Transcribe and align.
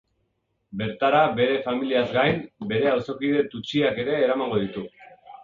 Bertara 0.79 1.19
bere 1.39 1.59
familiaz 1.67 2.07
gain, 2.15 2.41
bere 2.73 2.89
auzokide 2.95 3.45
tutsiak 3.53 4.03
ere 4.07 4.19
eramango 4.25 4.61
ditu. 4.67 4.87